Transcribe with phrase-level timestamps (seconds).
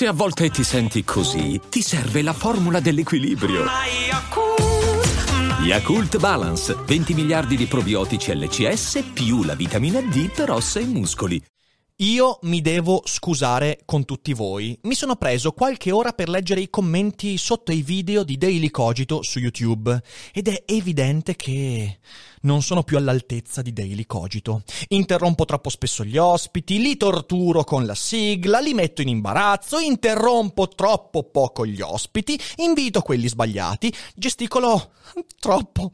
[0.00, 3.66] Se a volte ti senti così, ti serve la formula dell'equilibrio.
[5.62, 11.38] Yakult Balance, 20 miliardi di probiotici LCS più la vitamina D per ossa e muscoli.
[11.96, 14.74] Io mi devo scusare con tutti voi.
[14.84, 19.22] Mi sono preso qualche ora per leggere i commenti sotto i video di Daily Cogito
[19.22, 21.98] su YouTube ed è evidente che
[22.42, 24.62] non sono più all'altezza di Daily Cogito.
[24.88, 30.68] Interrompo troppo spesso gli ospiti, li torturo con la sigla, li metto in imbarazzo, interrompo
[30.68, 34.92] troppo poco gli ospiti, invito quelli sbagliati, gesticolo
[35.38, 35.92] troppo.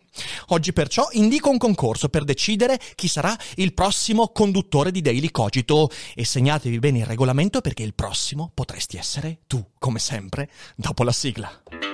[0.49, 5.91] Oggi perciò indico un concorso per decidere chi sarà il prossimo conduttore di Daily Cogito
[6.15, 11.13] e segnatevi bene il regolamento perché il prossimo potresti essere tu, come sempre, dopo la
[11.13, 11.86] sigla.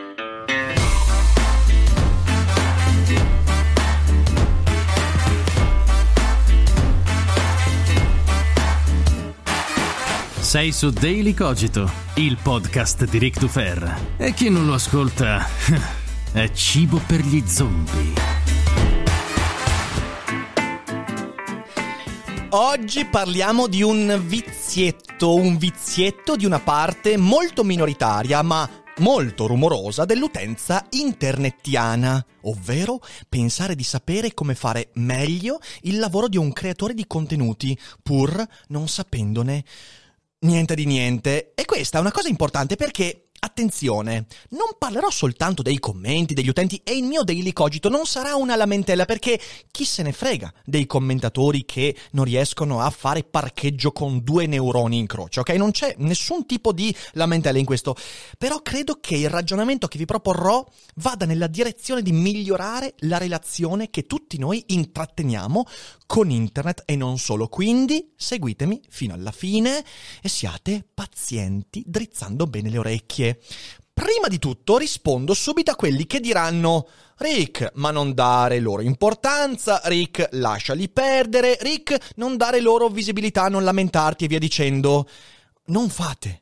[10.53, 14.17] Sei su Daily Cogito, il podcast di Rick Dufer.
[14.19, 15.47] E chi non lo ascolta
[16.31, 18.13] è cibo per gli zombie.
[22.51, 30.05] Oggi parliamo di un vizietto, un vizietto di una parte molto minoritaria, ma molto rumorosa
[30.05, 37.07] dell'utenza internettiana, ovvero pensare di sapere come fare meglio il lavoro di un creatore di
[37.07, 39.65] contenuti, pur non sapendone
[40.43, 41.53] niente di niente.
[41.55, 46.81] E questa è una cosa importante perché Attenzione, non parlerò soltanto dei commenti degli utenti
[46.85, 49.39] e il mio daily cogito non sarà una lamentela perché
[49.73, 54.97] chi se ne frega dei commentatori che non riescono a fare parcheggio con due neuroni
[54.97, 55.49] in croce, ok?
[55.55, 57.97] Non c'è nessun tipo di lamentela in questo,
[58.39, 63.91] però credo che il ragionamento che vi proporrò vada nella direzione di migliorare la relazione
[63.91, 65.65] che tutti noi intratteniamo
[66.07, 67.49] con internet e non solo.
[67.49, 69.83] Quindi seguitemi fino alla fine
[70.23, 73.32] e siate pazienti drizzando bene le orecchie.
[73.93, 79.81] Prima di tutto rispondo subito a quelli che diranno Rick, ma non dare loro importanza,
[79.85, 85.07] Rick, lasciali perdere, Rick, non dare loro visibilità, non lamentarti e via dicendo.
[85.67, 86.42] Non fate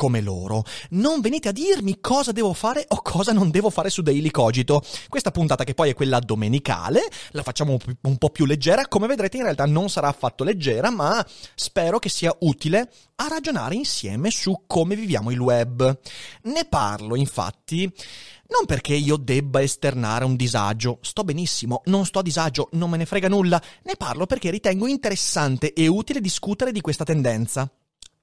[0.00, 0.64] come loro.
[0.92, 4.82] Non venite a dirmi cosa devo fare o cosa non devo fare su Daily Cogito.
[5.10, 7.02] Questa puntata, che poi è quella domenicale,
[7.32, 8.88] la facciamo un po' più leggera.
[8.88, 11.22] Come vedrete, in realtà non sarà affatto leggera, ma
[11.54, 15.98] spero che sia utile a ragionare insieme su come viviamo il web.
[16.44, 17.82] Ne parlo, infatti.
[17.82, 22.96] Non perché io debba esternare un disagio, sto benissimo, non sto a disagio, non me
[22.96, 27.70] ne frega nulla, ne parlo perché ritengo interessante e utile discutere di questa tendenza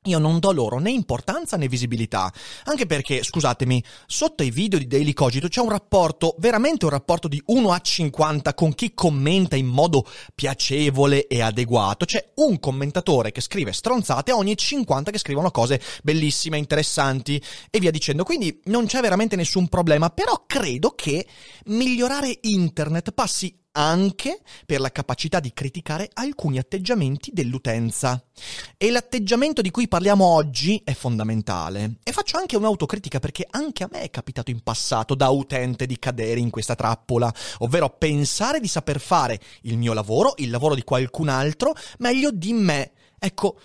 [0.08, 2.32] io non do loro né importanza né visibilità.
[2.66, 7.28] Anche perché, scusatemi, sotto i video di Daily Cogito c'è un rapporto, veramente un rapporto
[7.28, 12.06] di 1 a 50 con chi commenta in modo piacevole e adeguato.
[12.06, 17.92] C'è un commentatore che scrive stronzate ogni 50 che scrivono cose bellissime, interessanti e via
[17.92, 18.24] dicendo.
[18.24, 21.26] Quindi non c'è veramente nessun problema, però credo che
[21.66, 28.22] migliorare internet passi anche per la capacità di criticare alcuni atteggiamenti dell'utenza.
[28.76, 31.98] E l'atteggiamento di cui parliamo oggi è fondamentale.
[32.04, 36.00] E faccio anche un'autocritica perché anche a me è capitato in passato da utente di
[36.00, 40.84] cadere in questa trappola, ovvero pensare di saper fare il mio lavoro, il lavoro di
[40.84, 42.92] qualcun altro, meglio di me.
[43.20, 43.60] Ecco,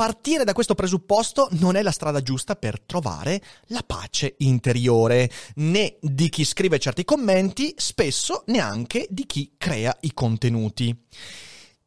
[0.00, 5.98] Partire da questo presupposto non è la strada giusta per trovare la pace interiore, né
[6.00, 10.98] di chi scrive certi commenti, spesso neanche di chi crea i contenuti.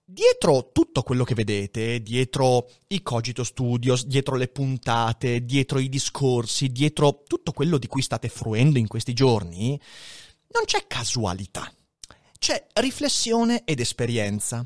[0.05, 6.71] Dietro tutto quello che vedete, dietro i Cogito Studios, dietro le puntate, dietro i discorsi,
[6.71, 9.69] dietro tutto quello di cui state fruendo in questi giorni,
[10.49, 11.67] non c'è casualità.
[12.37, 14.63] C'è riflessione ed esperienza.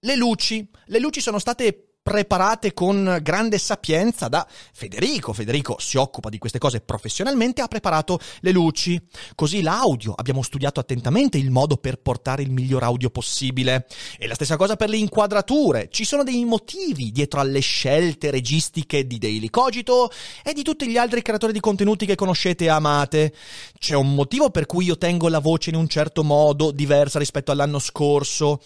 [0.00, 5.34] Le luci, le luci sono state preparate con grande sapienza da Federico.
[5.34, 8.98] Federico si occupa di queste cose professionalmente, ha preparato le luci.
[9.34, 13.86] Così l'audio, abbiamo studiato attentamente il modo per portare il miglior audio possibile.
[14.18, 15.88] E la stessa cosa per le inquadrature.
[15.90, 20.10] Ci sono dei motivi dietro alle scelte registiche di Daily Cogito
[20.42, 23.34] e di tutti gli altri creatori di contenuti che conoscete e amate.
[23.78, 27.52] C'è un motivo per cui io tengo la voce in un certo modo, diversa rispetto
[27.52, 28.60] all'anno scorso.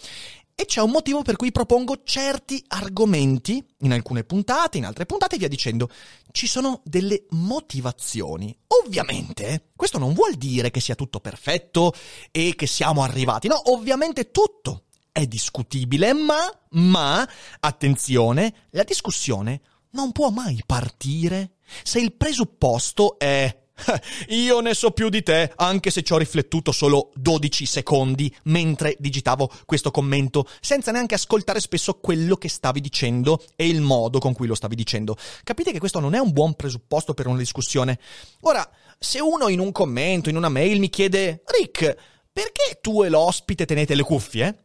[0.55, 5.35] E c'è un motivo per cui propongo certi argomenti in alcune puntate, in altre puntate
[5.35, 5.89] e via dicendo.
[6.31, 8.55] Ci sono delle motivazioni.
[8.83, 11.93] Ovviamente, questo non vuol dire che sia tutto perfetto
[12.31, 13.47] e che siamo arrivati.
[13.47, 16.39] No, ovviamente tutto è discutibile, ma,
[16.71, 17.27] ma,
[17.59, 19.61] attenzione, la discussione
[19.91, 23.62] non può mai partire se il presupposto è
[24.29, 28.95] Io ne so più di te, anche se ci ho riflettuto solo 12 secondi mentre
[28.99, 34.33] digitavo questo commento, senza neanche ascoltare spesso quello che stavi dicendo e il modo con
[34.33, 35.17] cui lo stavi dicendo.
[35.43, 37.99] Capite che questo non è un buon presupposto per una discussione.
[38.41, 38.67] Ora,
[38.97, 41.95] se uno in un commento, in una mail mi chiede Rick,
[42.31, 44.57] perché tu e l'ospite tenete le cuffie?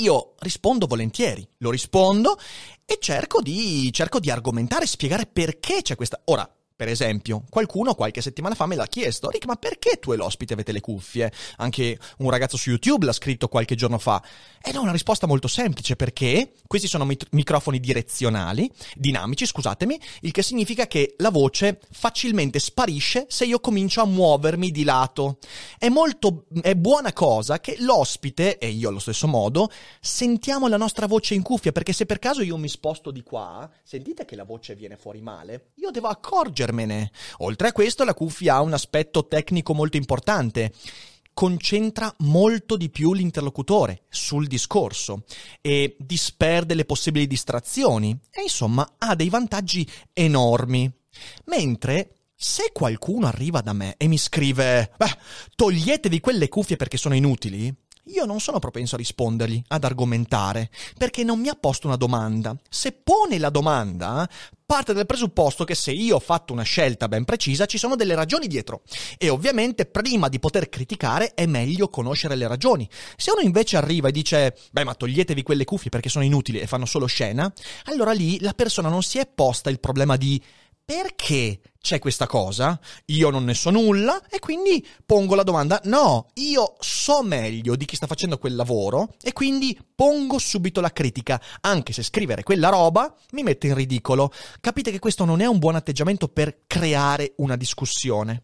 [0.00, 2.38] Io rispondo volentieri, lo rispondo
[2.84, 6.20] e cerco di, cerco di argomentare, spiegare perché c'è questa...
[6.26, 6.48] Ora,
[6.80, 10.54] per esempio, qualcuno qualche settimana fa me l'ha chiesto, Rick, ma perché tu e l'ospite
[10.54, 11.30] avete le cuffie?
[11.58, 14.24] Anche un ragazzo su YouTube l'ha scritto qualche giorno fa.
[14.62, 20.30] Ed è una risposta molto semplice, perché questi sono mit- microfoni direzionali, dinamici, scusatemi, il
[20.30, 25.36] che significa che la voce facilmente sparisce se io comincio a muovermi di lato.
[25.78, 31.06] È molto, è buona cosa che l'ospite, e io allo stesso modo, sentiamo la nostra
[31.06, 34.44] voce in cuffia, perché se per caso io mi sposto di qua, sentite che la
[34.44, 37.10] voce viene fuori male, io devo accorgermi accorgermene.
[37.38, 40.72] Oltre a questo, la cuffia ha un aspetto tecnico molto importante
[41.32, 45.22] concentra molto di più l'interlocutore sul discorso
[45.62, 50.90] e disperde le possibili distrazioni e insomma ha dei vantaggi enormi.
[51.46, 55.18] Mentre se qualcuno arriva da me e mi scrive, beh,
[55.54, 57.74] toglietevi quelle cuffie perché sono inutili,
[58.04, 62.56] io non sono propenso a rispondergli, ad argomentare, perché non mi ha posto una domanda.
[62.68, 64.28] Se pone la domanda,
[64.64, 68.14] parte dal presupposto che se io ho fatto una scelta ben precisa ci sono delle
[68.14, 68.82] ragioni dietro.
[69.18, 72.88] E ovviamente prima di poter criticare è meglio conoscere le ragioni.
[73.16, 76.66] Se uno invece arriva e dice, beh ma toglietevi quelle cuffie perché sono inutili e
[76.66, 77.52] fanno solo scena,
[77.86, 80.40] allora lì la persona non si è posta il problema di
[80.90, 82.76] perché c'è questa cosa?
[83.06, 87.84] Io non ne so nulla e quindi pongo la domanda, no, io so meglio di
[87.84, 92.70] chi sta facendo quel lavoro e quindi pongo subito la critica, anche se scrivere quella
[92.70, 94.32] roba mi mette in ridicolo.
[94.60, 98.42] Capite che questo non è un buon atteggiamento per creare una discussione.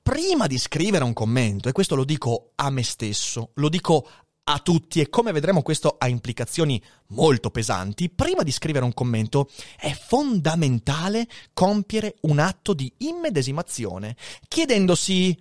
[0.00, 4.06] Prima di scrivere un commento, e questo lo dico a me stesso, lo dico
[4.44, 9.48] a tutti e come vedremo questo ha implicazioni molto pesanti, prima di scrivere un commento
[9.78, 15.38] è fondamentale compiere un atto di immedesimazione, chiedendosi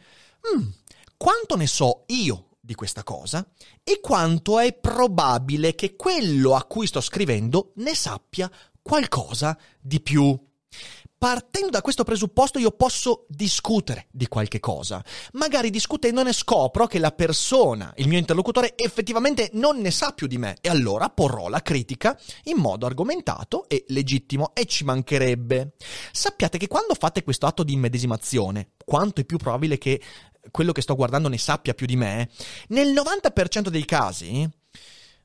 [0.56, 0.68] mm,
[1.18, 3.46] quanto ne so io di questa cosa
[3.84, 8.50] e quanto è probabile che quello a cui sto scrivendo ne sappia
[8.82, 10.38] qualcosa di più.
[11.24, 15.02] Partendo da questo presupposto io posso discutere di qualche cosa.
[15.36, 20.38] Magari discutendone scopro che la persona, il mio interlocutore, effettivamente non ne sa più di
[20.38, 25.76] me e allora porrò la critica in modo argomentato e legittimo e ci mancherebbe.
[26.12, 30.02] Sappiate che quando fate questo atto di immedesimazione, quanto è più probabile che
[30.52, 32.30] quello che sto guardando ne sappia più di me,
[32.68, 34.46] nel 90% dei casi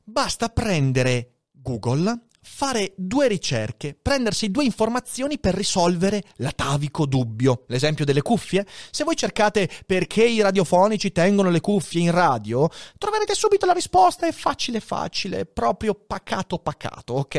[0.04, 7.64] basta prendere Google, fare due ricerche, prendersi due informazioni per risolvere l'atavico dubbio.
[7.68, 8.66] L'esempio delle cuffie?
[8.90, 14.26] Se voi cercate perché i radiofonici tengono le cuffie in radio, troverete subito la risposta,
[14.26, 17.36] è facile facile, proprio pacato pacato, ok?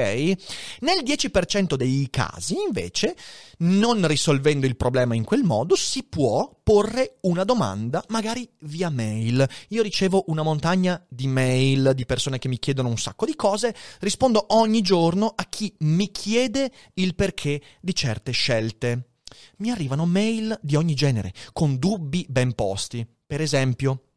[0.79, 3.15] Nel 10% dei casi, invece,
[3.59, 9.43] non risolvendo il problema in quel modo, si può porre una domanda, magari via mail.
[9.69, 13.73] Io ricevo una montagna di mail di persone che mi chiedono un sacco di cose,
[14.01, 19.13] rispondo ogni giorno a chi mi chiede il perché di certe scelte.
[19.57, 23.03] Mi arrivano mail di ogni genere, con dubbi ben posti.
[23.25, 24.08] Per esempio,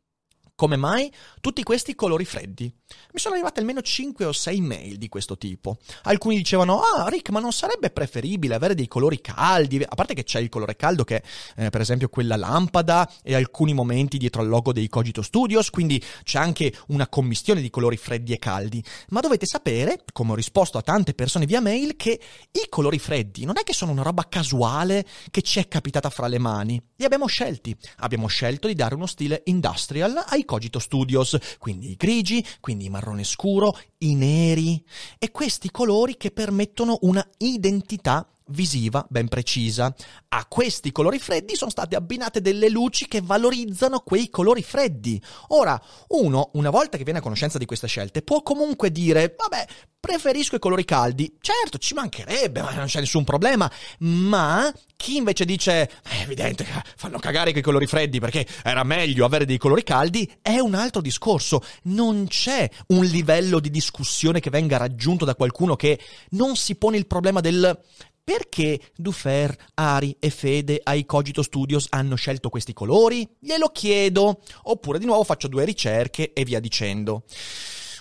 [0.62, 2.73] come mai tutti questi colori freddi?
[3.12, 5.79] Mi sono arrivate almeno 5 o 6 mail di questo tipo.
[6.03, 9.82] Alcuni dicevano: Ah, Rick, ma non sarebbe preferibile avere dei colori caldi?
[9.82, 11.20] A parte che c'è il colore caldo, che
[11.56, 16.01] eh, per esempio quella lampada, e alcuni momenti dietro al logo dei Cogito Studios, quindi
[16.22, 18.84] c'è anche una commistione di colori freddi e caldi.
[19.08, 22.20] Ma dovete sapere, come ho risposto a tante persone via mail, che
[22.53, 26.29] i colori freddi non è che sono una roba casuale che ci è capitata fra
[26.29, 26.81] le mani.
[26.94, 27.77] Li abbiamo scelti.
[27.96, 32.91] Abbiamo scelto di dare uno stile industrial ai Cogito Studios, quindi i grigi, quindi i
[32.91, 34.85] marrone scuro, i neri.
[35.19, 39.94] E questi colori che permettono una identità visiva ben precisa.
[40.29, 45.20] A questi colori freddi sono state abbinate delle luci che valorizzano quei colori freddi.
[45.49, 49.67] Ora, uno, una volta che viene a conoscenza di queste scelte, può comunque dire, vabbè,
[50.03, 51.37] preferisco i colori caldi.
[51.41, 53.70] Certo, ci mancherebbe, ma non c'è nessun problema.
[53.99, 59.25] Ma chi invece dice, è evidente che fanno cagare quei colori freddi perché era meglio
[59.25, 61.63] avere dei colori caldi, è un altro discorso.
[61.84, 66.96] Non c'è un livello di discussione che venga raggiunto da qualcuno che non si pone
[66.96, 67.81] il problema del
[68.24, 73.29] perché Dufer, Ari e Fede ai Cogito Studios hanno scelto questi colori?
[73.38, 74.43] Glielo chiedo.
[74.64, 77.24] Oppure di nuovo faccio due ricerche e via dicendo.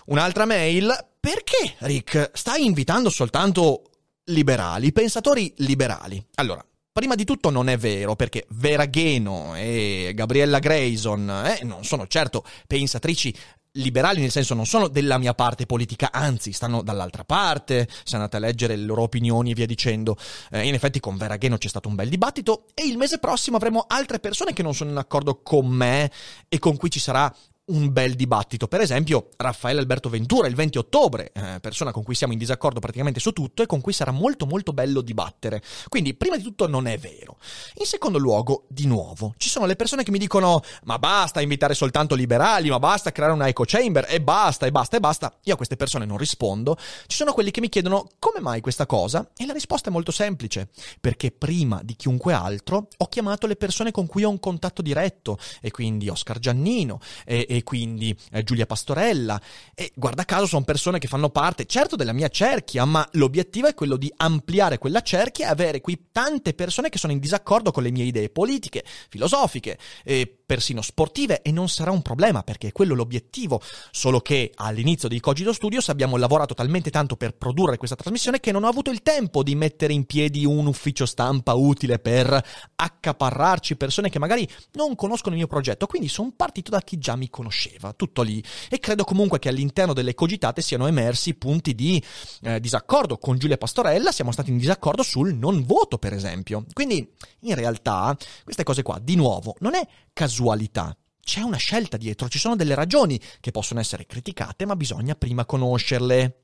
[0.06, 0.94] Un'altra mail.
[1.20, 3.84] Perché, Rick, stai invitando soltanto
[4.26, 6.24] liberali, pensatori liberali?
[6.36, 11.86] Allora, Prima di tutto non è vero, perché Vera Gheno e Gabriella Grayson eh, non
[11.86, 13.34] sono certo pensatrici
[13.74, 18.38] liberali nel senso non sono della mia parte politica, anzi stanno dall'altra parte, se andate
[18.38, 20.18] a leggere le loro opinioni e via dicendo.
[20.52, 23.58] Eh, in effetti con Vera Gheno c'è stato un bel dibattito e il mese prossimo
[23.58, 26.12] avremo altre persone che non sono in accordo con me
[26.50, 27.34] e con cui ci sarà
[27.66, 28.68] un bel dibattito.
[28.68, 32.80] Per esempio, Raffaele Alberto Ventura il 20 ottobre, eh, persona con cui siamo in disaccordo
[32.80, 35.62] praticamente su tutto e con cui sarà molto molto bello dibattere.
[35.88, 37.38] Quindi, prima di tutto, non è vero.
[37.76, 41.74] In secondo luogo, di nuovo, ci sono le persone che mi dicono: Ma basta invitare
[41.74, 45.34] soltanto liberali, ma basta creare una echo chamber, e basta, e basta, e basta.
[45.44, 46.78] Io a queste persone non rispondo.
[47.06, 49.30] Ci sono quelli che mi chiedono come mai questa cosa?
[49.38, 53.92] E la risposta è molto semplice: perché prima di chiunque altro ho chiamato le persone
[53.92, 58.66] con cui ho un contatto diretto, e quindi Oscar Giannino, e, e quindi eh, Giulia
[58.66, 59.40] Pastorella.
[59.74, 63.74] E guarda caso sono persone che fanno parte, certo, della mia cerchia, ma l'obiettivo è
[63.74, 67.84] quello di ampliare quella cerchia e avere qui tante persone che sono in disaccordo con
[67.84, 72.72] le mie idee politiche, filosofiche, e persino sportive e non sarà un problema perché è
[72.74, 77.96] quello l'obiettivo, solo che all'inizio di Cogito Studios abbiamo lavorato talmente tanto per produrre questa
[77.96, 82.00] trasmissione che non ho avuto il tempo di mettere in piedi un ufficio stampa utile
[82.00, 82.44] per
[82.76, 87.16] accaparrarci persone che magari non conoscono il mio progetto, quindi sono partito da chi già
[87.16, 92.02] mi conosceva, tutto lì e credo comunque che all'interno delle cogitate siano emersi punti di
[92.44, 97.12] eh, disaccordo con Giulia Pastorella, siamo stati in disaccordo sul non voto per esempio, quindi
[97.42, 100.96] in realtà queste cose qua di nuovo non è casualità.
[101.24, 105.46] C'è una scelta dietro, ci sono delle ragioni che possono essere criticate, ma bisogna prima
[105.46, 106.44] conoscerle.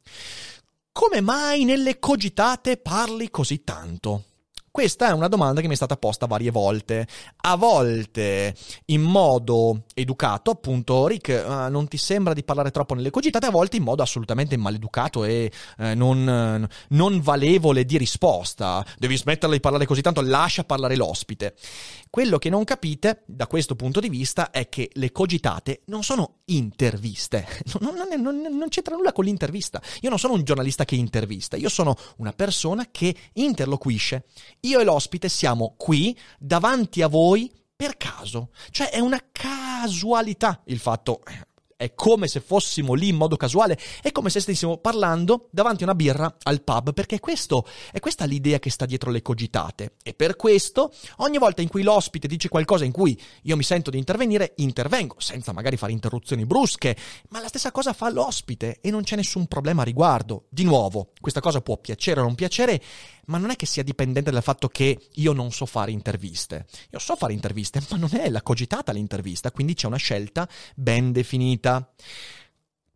[0.91, 4.23] Come mai nelle cogitate parli così tanto?
[4.77, 7.07] Questa è una domanda che mi è stata posta varie volte.
[7.37, 8.53] A volte
[8.85, 13.49] in modo educato, appunto, Rick, uh, non ti sembra di parlare troppo nelle cogitate, a
[13.49, 18.85] volte in modo assolutamente maleducato e uh, non, non, valevole di risposta.
[18.99, 21.55] Devi smetterla di parlare così tanto, lascia parlare l'ospite.
[22.11, 26.41] Quello che non capite da questo punto di vista è che le cogitate non sono
[26.45, 27.47] interviste,
[27.81, 29.81] non, non, non, non c'entra nulla con l'intervista.
[30.01, 34.25] Io non sono un giornalista che intervista, io sono una persona che interloquisce
[34.67, 38.49] io e l'ospite siamo qui davanti a voi per caso.
[38.69, 41.47] Cioè è una casualità il fatto, eh,
[41.77, 45.85] è come se fossimo lì in modo casuale, è come se stessimo parlando davanti a
[45.85, 49.93] una birra al pub, perché questo, è questa l'idea che sta dietro le cogitate.
[50.03, 53.91] E per questo, ogni volta in cui l'ospite dice qualcosa in cui io mi sento
[53.91, 56.97] di intervenire, intervengo, senza magari fare interruzioni brusche,
[57.29, 60.45] ma la stessa cosa fa l'ospite e non c'è nessun problema a riguardo.
[60.49, 62.81] Di nuovo, questa cosa può piacere o non piacere,
[63.27, 66.65] ma non è che sia dipendente dal fatto che io non so fare interviste.
[66.91, 71.11] Io so fare interviste, ma non è la cogitata l'intervista, quindi c'è una scelta ben
[71.11, 71.91] definita.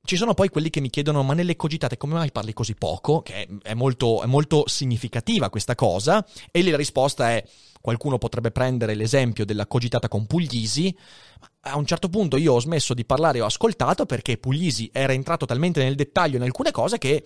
[0.03, 3.21] Ci sono poi quelli che mi chiedono, ma nelle cogitate come mai parli così poco?
[3.21, 6.25] Che è molto, è molto significativa questa cosa.
[6.49, 7.43] E lì la risposta è,
[7.79, 10.95] qualcuno potrebbe prendere l'esempio della cogitata con Puglisi.
[11.61, 15.13] A un certo punto io ho smesso di parlare e ho ascoltato perché Puglisi era
[15.13, 17.23] entrato talmente nel dettaglio in alcune cose che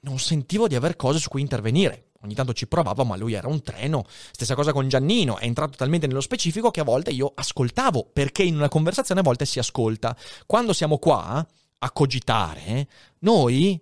[0.00, 2.10] non sentivo di aver cose su cui intervenire.
[2.22, 4.04] Ogni tanto ci provavo, ma lui era un treno.
[4.32, 8.42] Stessa cosa con Giannino, è entrato talmente nello specifico che a volte io ascoltavo, perché
[8.42, 10.16] in una conversazione a volte si ascolta.
[10.46, 11.46] Quando siamo qua
[11.78, 12.88] a cogitare,
[13.20, 13.80] noi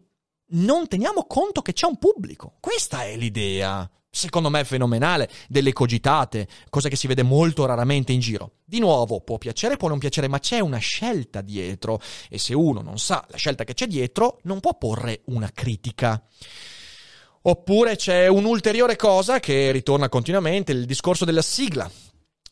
[0.48, 2.56] non teniamo conto che c'è un pubblico.
[2.60, 3.90] Questa è l'idea.
[4.16, 8.52] Secondo me fenomenale, delle cogitate, cosa che si vede molto raramente in giro.
[8.64, 12.80] Di nuovo, può piacere, può non piacere, ma c'è una scelta dietro e se uno
[12.80, 16.24] non sa la scelta che c'è dietro, non può porre una critica.
[17.42, 21.90] Oppure c'è un'ulteriore cosa che ritorna continuamente, il discorso della sigla.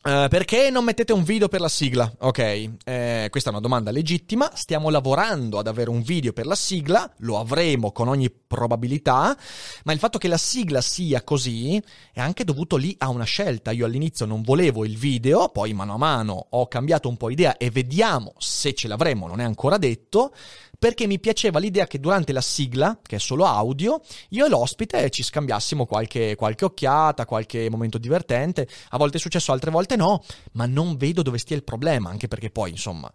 [0.07, 2.13] Uh, perché non mettete un video per la sigla?
[2.19, 4.51] Ok, eh, questa è una domanda legittima.
[4.53, 9.35] Stiamo lavorando ad avere un video per la sigla, lo avremo con ogni probabilità,
[9.83, 11.81] ma il fatto che la sigla sia così
[12.13, 13.71] è anche dovuto lì a una scelta.
[13.71, 17.57] Io all'inizio non volevo il video, poi mano a mano ho cambiato un po' idea
[17.57, 20.35] e vediamo se ce l'avremo, non è ancora detto
[20.77, 25.09] perché mi piaceva l'idea che durante la sigla, che è solo audio, io e l'ospite
[25.09, 28.67] ci scambiassimo qualche, qualche occhiata, qualche momento divertente.
[28.89, 32.27] A volte è successo, altre volte no, ma non vedo dove stia il problema, anche
[32.27, 33.11] perché poi, insomma,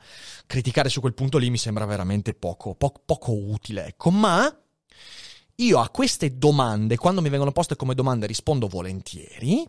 [0.47, 4.11] criticare su quel punto lì mi sembra veramente poco, po- poco utile, ecco.
[4.11, 4.55] Ma
[5.57, 9.69] io a queste domande, quando mi vengono poste come domande, rispondo volentieri.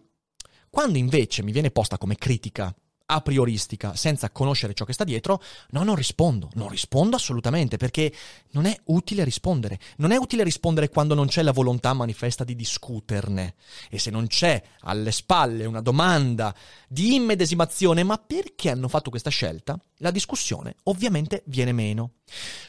[0.69, 2.73] Quando invece mi viene posta come critica
[3.11, 5.41] a prioristica, senza conoscere ciò che sta dietro,
[5.71, 8.13] no, non rispondo, non rispondo assolutamente perché
[8.51, 9.79] non è utile rispondere.
[9.97, 13.55] Non è utile rispondere quando non c'è la volontà manifesta di discuterne.
[13.89, 16.55] E se non c'è alle spalle una domanda
[16.87, 19.77] di immedesimazione, ma perché hanno fatto questa scelta?
[20.01, 22.11] la discussione ovviamente viene meno.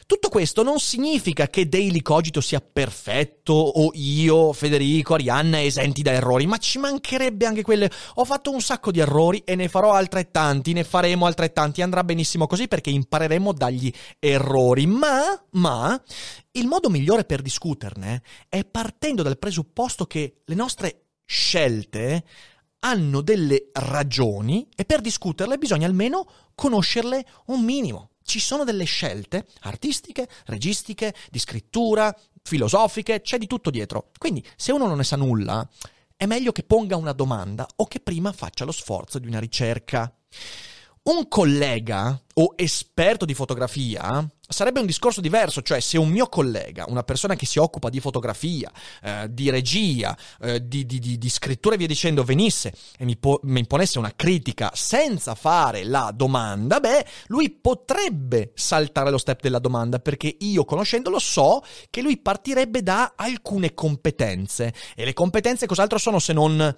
[0.05, 6.11] Tutto questo non significa che Daily Cogito sia perfetto o io, Federico, Arianna esenti da
[6.11, 7.89] errori, ma ci mancherebbe anche quelle.
[8.15, 12.47] Ho fatto un sacco di errori e ne farò altrettanti, ne faremo altrettanti, andrà benissimo
[12.47, 16.01] così perché impareremo dagli errori, ma, ma,
[16.51, 22.23] il modo migliore per discuterne è partendo dal presupposto che le nostre scelte
[22.79, 28.09] hanno delle ragioni e per discuterle bisogna almeno conoscerle un minimo.
[28.33, 32.11] Ci sono delle scelte artistiche, registiche, di scrittura,
[32.41, 34.09] filosofiche, c'è di tutto dietro.
[34.17, 35.69] Quindi se uno non ne sa nulla,
[36.15, 40.11] è meglio che ponga una domanda o che prima faccia lo sforzo di una ricerca.
[41.03, 46.85] Un collega o esperto di fotografia sarebbe un discorso diverso, cioè se un mio collega,
[46.87, 48.71] una persona che si occupa di fotografia,
[49.01, 53.17] eh, di regia, eh, di, di, di, di, scrittura e via dicendo, venisse e mi,
[53.17, 59.41] po- mi imponesse una critica senza fare la domanda, beh, lui potrebbe saltare lo step
[59.41, 64.73] della domanda perché io conoscendolo so che lui partirebbe da alcune competenze.
[64.95, 66.75] E le competenze cos'altro sono se non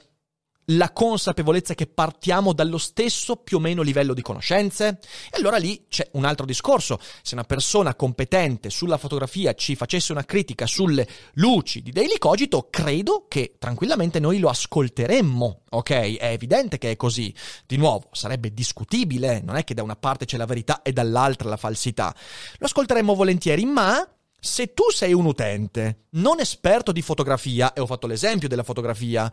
[0.69, 4.99] la consapevolezza che partiamo dallo stesso più o meno livello di conoscenze?
[5.31, 6.99] E allora lì c'è un altro discorso.
[7.21, 12.67] Se una persona competente sulla fotografia ci facesse una critica sulle luci di Daily Cogito,
[12.69, 15.61] credo che tranquillamente noi lo ascolteremmo.
[15.71, 17.33] Ok, è evidente che è così.
[17.65, 21.49] Di nuovo, sarebbe discutibile, non è che da una parte c'è la verità e dall'altra
[21.49, 22.15] la falsità.
[22.57, 24.07] Lo ascolteremmo volentieri, ma
[24.39, 29.31] se tu sei un utente non esperto di fotografia, e ho fatto l'esempio della fotografia,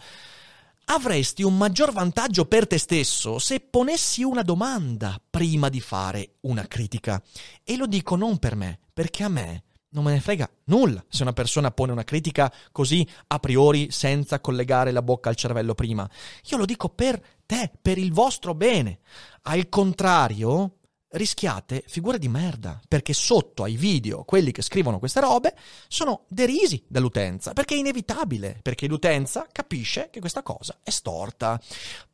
[0.87, 6.67] avresti un maggior vantaggio per te stesso se ponessi una domanda prima di fare una
[6.67, 7.23] critica.
[7.63, 11.23] E lo dico non per me, perché a me non me ne frega nulla se
[11.23, 16.09] una persona pone una critica così a priori senza collegare la bocca al cervello prima.
[16.51, 19.01] Io lo dico per te, per il vostro bene.
[19.43, 20.79] Al contrario,
[21.13, 25.55] rischiate figure di merda, perché sotto ai video quelli che scrivono queste robe
[25.89, 31.61] sono derisi dall'utenza, perché è inevitabile, perché l'utenza capisce che questa cosa è storta.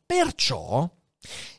[0.05, 0.89] Perciò,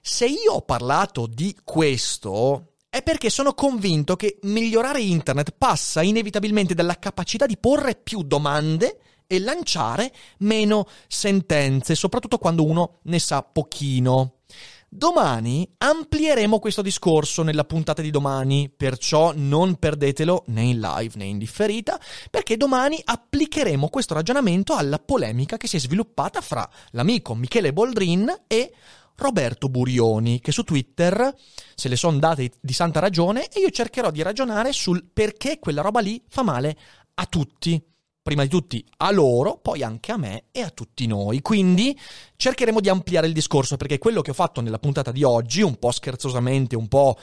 [0.01, 6.75] se io ho parlato di questo, è perché sono convinto che migliorare internet passa inevitabilmente
[6.75, 13.43] dalla capacità di porre più domande e lanciare meno sentenze, soprattutto quando uno ne sa
[13.45, 14.40] pochino.
[14.93, 21.27] Domani amplieremo questo discorso nella puntata di domani, perciò non perdetelo né in live né
[21.27, 21.97] in differita,
[22.29, 28.47] perché domani applicheremo questo ragionamento alla polemica che si è sviluppata fra l'amico Michele Boldrin
[28.49, 28.73] e
[29.15, 31.37] Roberto Burioni, che su Twitter
[31.73, 35.83] se le sono date di santa ragione e io cercherò di ragionare sul perché quella
[35.83, 36.77] roba lì fa male
[37.15, 37.81] a tutti
[38.23, 41.41] prima di tutti a loro, poi anche a me e a tutti noi.
[41.41, 41.99] Quindi
[42.41, 45.79] cercheremo di ampliare il discorso perché quello che ho fatto nella puntata di oggi, un
[45.79, 47.19] po' scherzosamente, un po'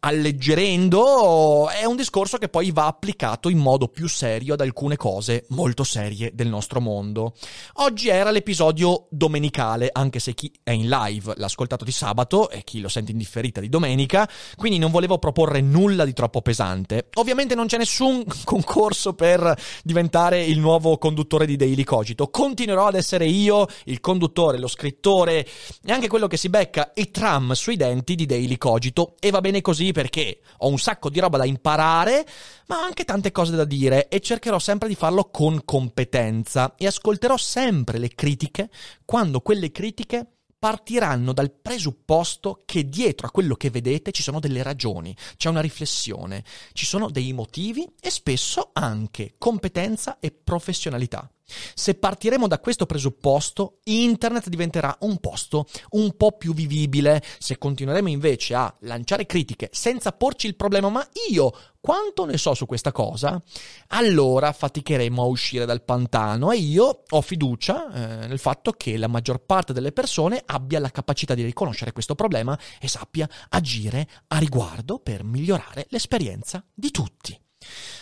[0.00, 5.46] alleggerendo, è un discorso che poi va applicato in modo più serio ad alcune cose
[5.50, 7.34] molto serie del nostro mondo.
[7.74, 12.62] Oggi era l'episodio domenicale, anche se chi è in live l'ha ascoltato di sabato e
[12.62, 17.08] chi lo sente in differita di domenica, quindi non volevo proporre nulla di troppo pesante.
[17.14, 22.28] Ovviamente non c'è nessun concorso per diventare il nuovo conduttore di Daily Cogito.
[22.28, 25.46] Continuerò ad essere io il conduttore, lo scrittore
[25.84, 29.40] e anche quello che si becca i tram sui denti di Daily Cogito e va
[29.40, 32.26] bene così perché ho un sacco di roba da imparare,
[32.66, 37.36] ma anche tante cose da dire e cercherò sempre di farlo con competenza e ascolterò
[37.36, 38.70] sempre le critiche
[39.04, 40.26] quando quelle critiche
[40.62, 45.60] partiranno dal presupposto che dietro a quello che vedete ci sono delle ragioni, c'è una
[45.60, 51.28] riflessione, ci sono dei motivi e spesso anche competenza e professionalità.
[51.74, 57.22] Se partiremo da questo presupposto, internet diventerà un posto un po' più vivibile.
[57.38, 62.54] Se continueremo invece a lanciare critiche senza porci il problema, ma io quanto ne so
[62.54, 63.42] su questa cosa,
[63.88, 69.08] allora faticheremo a uscire dal pantano e io ho fiducia eh, nel fatto che la
[69.08, 74.38] maggior parte delle persone abbia la capacità di riconoscere questo problema e sappia agire a
[74.38, 77.41] riguardo per migliorare l'esperienza di tutti.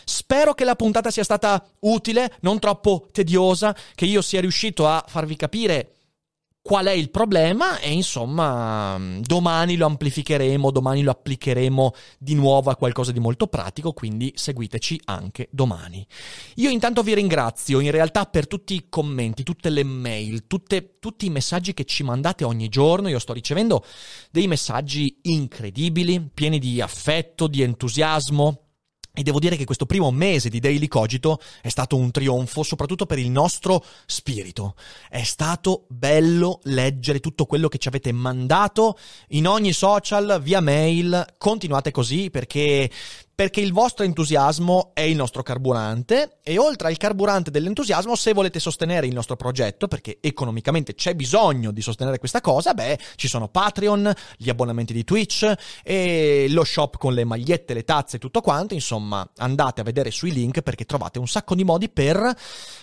[0.05, 5.05] Spero che la puntata sia stata utile, non troppo tediosa, che io sia riuscito a
[5.07, 5.95] farvi capire
[6.63, 12.77] qual è il problema e insomma domani lo amplificheremo, domani lo applicheremo di nuovo a
[12.77, 16.07] qualcosa di molto pratico, quindi seguiteci anche domani.
[16.57, 21.27] Io intanto vi ringrazio in realtà per tutti i commenti, tutte le mail, tutte, tutti
[21.27, 23.85] i messaggi che ci mandate ogni giorno, io sto ricevendo
[24.31, 28.70] dei messaggi incredibili, pieni di affetto, di entusiasmo
[29.13, 33.07] E devo dire che questo primo mese di Daily Cogito è stato un trionfo, soprattutto
[33.07, 34.77] per il nostro spirito.
[35.09, 38.97] È stato bello leggere tutto quello che ci avete mandato
[39.29, 41.35] in ogni social, via mail.
[41.39, 42.89] Continuate così perché
[43.41, 48.61] perché il vostro entusiasmo è il nostro carburante e oltre al carburante dell'entusiasmo, se volete
[48.61, 53.49] sostenere il nostro progetto, perché economicamente c'è bisogno di sostenere questa cosa, beh, ci sono
[53.49, 55.51] Patreon, gli abbonamenti di Twitch
[55.83, 60.11] e lo shop con le magliette, le tazze e tutto quanto, insomma, andate a vedere
[60.11, 62.37] sui link perché trovate un sacco di modi per,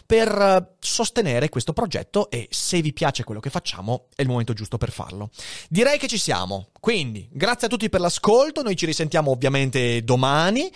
[0.08, 4.78] per sostenere questo progetto e se vi piace quello che facciamo è il momento giusto
[4.78, 5.30] per farlo.
[5.70, 10.46] Direi che ci siamo, quindi grazie a tutti per l'ascolto, noi ci risentiamo ovviamente domani
[10.47, 10.71] domani.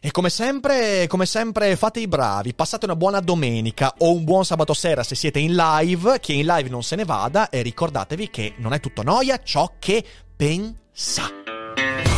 [0.00, 4.44] E come sempre, come sempre, fate i bravi, passate una buona domenica o un buon
[4.44, 8.30] sabato sera se siete in live, che in live non se ne vada e ricordatevi
[8.30, 10.04] che non è tutto noia ciò che
[10.36, 12.17] pensa.